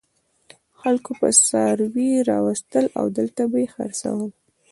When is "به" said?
1.19-1.29, 3.51-3.57